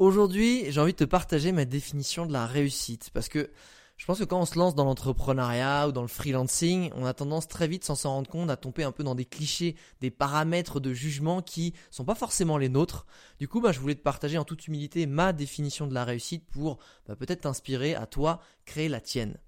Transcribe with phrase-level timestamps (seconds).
[0.00, 3.52] Aujourd'hui, j'ai envie de te partager ma définition de la réussite parce que
[3.96, 7.14] je pense que quand on se lance dans l'entrepreneuriat ou dans le freelancing, on a
[7.14, 10.10] tendance très vite, sans s'en rendre compte, à tomber un peu dans des clichés, des
[10.10, 13.06] paramètres de jugement qui sont pas forcément les nôtres.
[13.38, 16.44] Du coup, bah, je voulais te partager en toute humilité ma définition de la réussite
[16.44, 19.38] pour bah, peut-être t'inspirer à toi créer la tienne.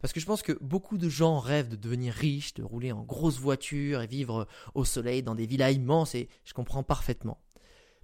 [0.00, 3.02] Parce que je pense que beaucoup de gens rêvent de devenir riches, de rouler en
[3.02, 7.38] grosse voiture et vivre au soleil dans des villas immenses et je comprends parfaitement.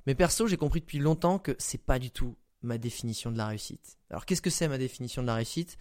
[0.06, 3.48] Mais perso, j'ai compris depuis longtemps que c'est pas du tout ma définition de la
[3.48, 3.98] réussite.
[4.10, 5.78] Alors qu'est-ce que c'est ma définition de la réussite?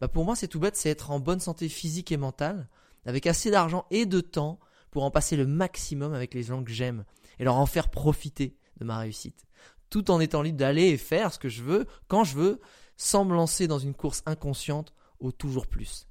[0.00, 2.68] Bah Pour moi, c'est tout bête, c'est être en bonne santé physique et mentale,
[3.06, 4.58] avec assez d'argent et de temps
[4.90, 7.04] pour en passer le maximum avec les gens que j'aime
[7.38, 9.44] et leur en faire profiter de ma réussite.
[9.90, 12.60] Tout en étant libre d'aller et faire ce que je veux, quand je veux,
[12.96, 16.06] sans me lancer dans une course inconsciente au toujours plus.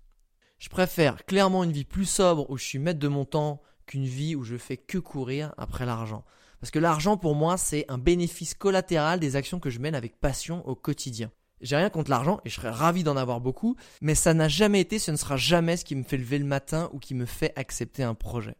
[0.58, 4.06] Je préfère clairement une vie plus sobre où je suis maître de mon temps qu'une
[4.06, 6.26] vie où je fais que courir après l'argent.
[6.60, 10.20] Parce que l'argent, pour moi, c'est un bénéfice collatéral des actions que je mène avec
[10.20, 11.32] passion au quotidien.
[11.62, 14.80] J'ai rien contre l'argent et je serais ravi d'en avoir beaucoup, mais ça n'a jamais
[14.80, 17.26] été, ce ne sera jamais ce qui me fait lever le matin ou qui me
[17.26, 18.56] fait accepter un projet.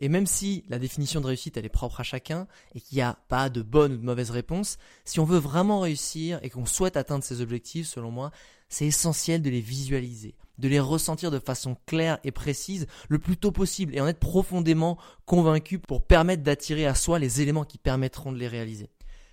[0.00, 3.02] Et même si la définition de réussite elle est propre à chacun et qu'il n'y
[3.02, 6.66] a pas de bonne ou de mauvaise réponse, si on veut vraiment réussir et qu'on
[6.66, 8.30] souhaite atteindre ses objectifs, selon moi,
[8.70, 13.36] c'est essentiel de les visualiser, de les ressentir de façon claire et précise le plus
[13.36, 17.78] tôt possible et en être profondément convaincu pour permettre d'attirer à soi les éléments qui
[17.78, 18.88] permettront de les réaliser.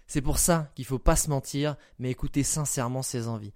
[0.07, 3.53] C'est pour ça qu'il ne faut pas se mentir, mais écouter sincèrement ses envies.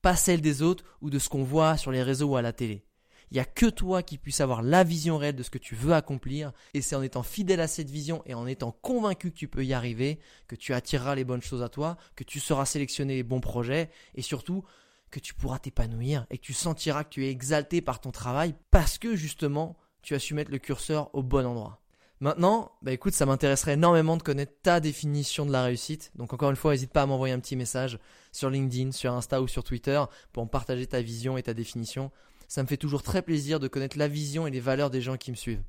[0.00, 2.52] Pas celles des autres ou de ce qu'on voit sur les réseaux ou à la
[2.52, 2.84] télé.
[3.30, 5.74] Il n'y a que toi qui puisses avoir la vision réelle de ce que tu
[5.74, 9.36] veux accomplir, et c'est en étant fidèle à cette vision et en étant convaincu que
[9.36, 10.18] tu peux y arriver,
[10.48, 13.90] que tu attireras les bonnes choses à toi, que tu sauras sélectionner les bons projets,
[14.14, 14.64] et surtout
[15.12, 18.54] que tu pourras t'épanouir et que tu sentiras que tu es exalté par ton travail
[18.72, 21.78] parce que justement tu as su mettre le curseur au bon endroit.
[22.20, 26.12] Maintenant, bah écoute, ça m'intéresserait énormément de connaître ta définition de la réussite.
[26.14, 27.98] Donc encore une fois, n'hésite pas à m'envoyer un petit message
[28.30, 30.00] sur LinkedIn, sur Insta ou sur Twitter
[30.32, 32.12] pour me partager ta vision et ta définition.
[32.52, 35.16] Ça me fait toujours très plaisir de connaître la vision et les valeurs des gens
[35.16, 35.62] qui me suivent.